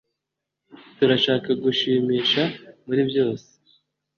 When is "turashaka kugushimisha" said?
0.97-2.43